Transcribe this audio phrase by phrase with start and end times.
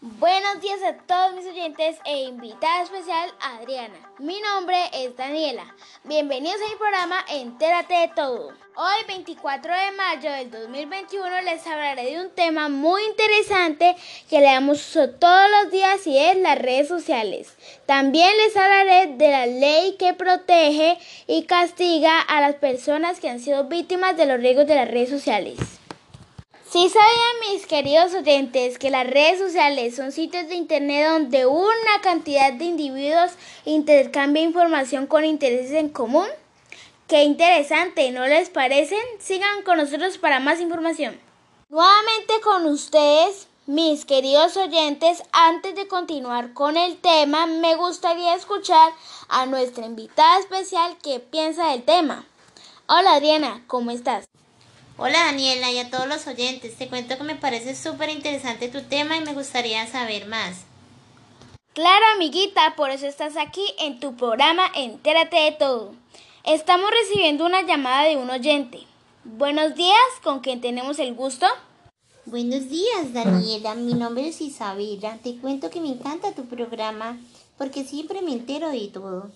[0.00, 3.98] Buenos días a todos mis oyentes e invitada especial Adriana.
[4.20, 5.74] Mi nombre es Daniela.
[6.04, 8.52] Bienvenidos a mi programa Entérate de todo.
[8.76, 13.96] Hoy 24 de mayo del 2021 les hablaré de un tema muy interesante
[14.30, 17.56] que le damos uso todos los días y es las redes sociales.
[17.84, 20.96] También les hablaré de la ley que protege
[21.26, 25.10] y castiga a las personas que han sido víctimas de los riesgos de las redes
[25.10, 25.77] sociales.
[26.70, 32.02] Sí sabían mis queridos oyentes que las redes sociales son sitios de internet donde una
[32.02, 33.32] cantidad de individuos
[33.64, 36.26] intercambia información con intereses en común.
[37.06, 38.98] Qué interesante, ¿no les parecen?
[39.18, 41.18] Sigan con nosotros para más información.
[41.70, 48.92] Nuevamente con ustedes, mis queridos oyentes, antes de continuar con el tema, me gustaría escuchar
[49.28, 52.26] a nuestra invitada especial que piensa del tema.
[52.88, 54.28] Hola Adriana, ¿cómo estás?
[55.00, 58.82] Hola Daniela y a todos los oyentes, te cuento que me parece súper interesante tu
[58.82, 60.64] tema y me gustaría saber más.
[61.72, 65.94] Claro, amiguita, por eso estás aquí en tu programa Entérate de todo.
[66.42, 68.80] Estamos recibiendo una llamada de un oyente.
[69.22, 71.46] Buenos días, ¿con quién tenemos el gusto?
[72.26, 73.76] Buenos días, Daniela.
[73.76, 75.18] Mi nombre es Isabela.
[75.22, 77.16] Te cuento que me encanta tu programa
[77.56, 79.30] porque siempre me entero de todo.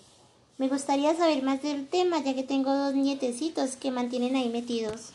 [0.57, 5.13] Me gustaría saber más del tema ya que tengo dos nietecitos que mantienen ahí metidos.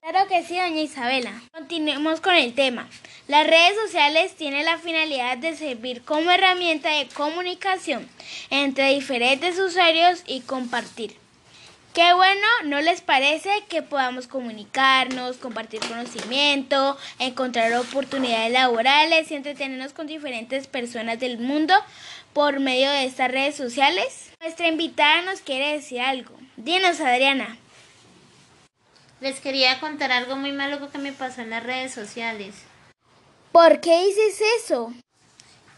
[0.00, 1.32] Claro que sí, doña Isabela.
[1.52, 2.88] Continuemos con el tema.
[3.26, 8.08] Las redes sociales tienen la finalidad de servir como herramienta de comunicación
[8.50, 11.16] entre diferentes usuarios y compartir.
[11.94, 19.92] Qué bueno, ¿no les parece que podamos comunicarnos, compartir conocimiento, encontrar oportunidades laborales y entretenernos
[19.94, 21.74] con diferentes personas del mundo
[22.32, 24.30] por medio de estas redes sociales?
[24.40, 26.34] Nuestra invitada nos quiere decir algo.
[26.56, 27.58] Dinos, Adriana.
[29.20, 32.54] Les quería contar algo muy malo que me pasó en las redes sociales.
[33.50, 34.92] ¿Por qué dices eso?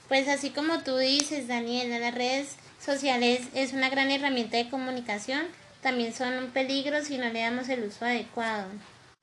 [0.09, 5.47] Pues así como tú dices, Daniela, las redes sociales es una gran herramienta de comunicación,
[5.81, 8.67] también son un peligro si no le damos el uso adecuado.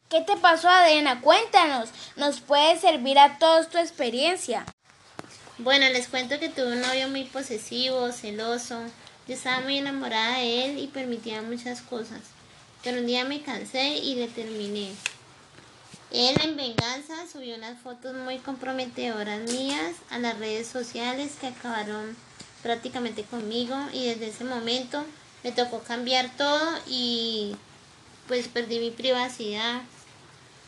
[0.10, 1.22] ¿Qué te pasó, Adriana?
[1.22, 1.90] Cuéntanos.
[2.16, 4.66] Nos puede servir a todos tu experiencia.
[5.60, 8.82] Bueno, les cuento que tuve un novio muy posesivo, celoso.
[9.28, 12.22] Yo estaba muy enamorada de él y permitía muchas cosas
[12.84, 14.92] pero un día me cansé y determiné.
[16.12, 22.16] Él en venganza subió unas fotos muy comprometedoras mías a las redes sociales que acabaron
[22.64, 25.04] prácticamente conmigo y desde ese momento
[25.44, 27.56] me tocó cambiar todo y
[28.28, 29.82] pues perdí mi privacidad.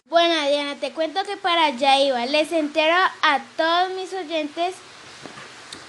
[0.10, 2.26] Bueno, Diana, te cuento que para allá iba.
[2.26, 4.76] Les entero a todos mis oyentes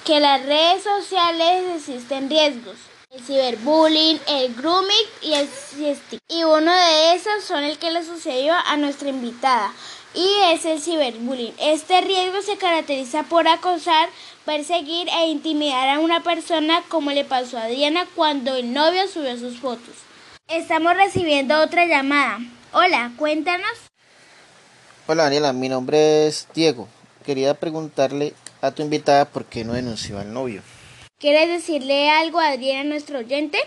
[0.05, 2.77] que las redes sociales existen riesgos
[3.11, 6.21] el ciberbullying, el grooming y el sexting.
[6.29, 9.73] Y uno de esos son el que le sucedió a nuestra invitada
[10.15, 11.55] y es el ciberbullying.
[11.59, 14.09] Este riesgo se caracteriza por acosar,
[14.45, 19.37] perseguir e intimidar a una persona como le pasó a Diana cuando el novio subió
[19.37, 19.95] sus fotos.
[20.47, 22.39] Estamos recibiendo otra llamada.
[22.73, 23.73] Hola, cuéntanos.
[25.09, 26.87] Hola Daniela, mi nombre es Diego.
[27.25, 30.63] Quería preguntarle a tu invitada por qué no denunció al novio.
[31.21, 33.59] ¿Quieres decirle algo a Adriana, nuestro oyente?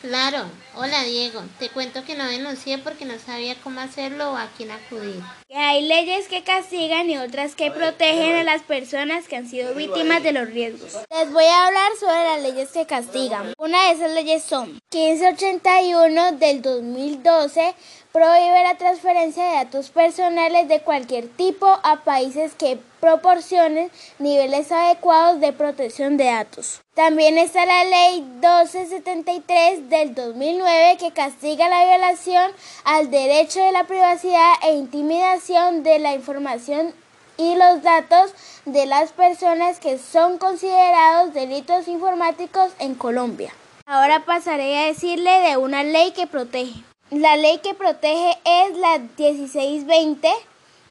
[0.00, 0.46] Claro.
[0.76, 1.42] Hola Diego.
[1.58, 5.20] Te cuento que no denuncié porque no sabía cómo hacerlo o a quién acudir.
[5.46, 9.74] Que hay leyes que castigan y otras que protegen a las personas que han sido
[9.74, 10.96] víctimas de los riesgos.
[11.10, 13.52] Les voy a hablar sobre las leyes que castigan.
[13.58, 17.74] Una de esas leyes son 1581 del 2012
[18.12, 25.40] prohíbe la transferencia de datos personales de cualquier tipo a países que proporcionen niveles adecuados
[25.40, 26.80] de protección de datos.
[26.94, 32.50] También está la ley 1273 del 2009 que castiga la violación
[32.84, 36.92] al derecho de la privacidad e intimidación de la información
[37.36, 38.34] y los datos
[38.66, 43.52] de las personas que son considerados delitos informáticos en Colombia.
[43.86, 46.89] Ahora pasaré a decirle de una ley que protege.
[47.10, 50.28] La ley que protege es la 1620,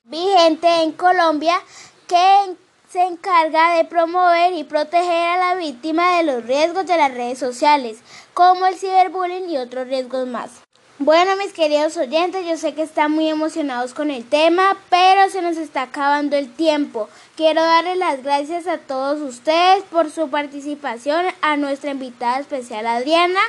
[0.04, 1.56] vigente en Colombia,
[2.08, 2.56] que
[2.90, 7.40] se encarga de promover y proteger a la víctima de los riesgos de las redes
[7.40, 8.00] sociales,
[8.34, 10.52] como el ciberbullying y otros riesgos más.
[10.98, 15.42] Bueno, mis queridos oyentes, yo sé que están muy emocionados con el tema, pero se
[15.42, 17.08] nos está acabando el tiempo.
[17.38, 23.40] Quiero darles las gracias a todos ustedes por su participación, a nuestra invitada especial Adriana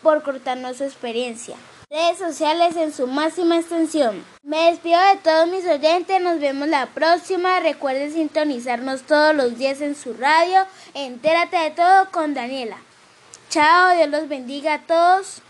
[0.00, 1.56] por cortarnos su experiencia
[1.90, 4.24] redes sociales en su máxima extensión.
[4.44, 7.58] Me despido de todos mis oyentes, nos vemos la próxima.
[7.58, 10.66] Recuerden sintonizarnos todos los días en su radio.
[10.94, 12.76] Entérate de todo con Daniela.
[13.48, 15.42] Chao, Dios los bendiga a todos.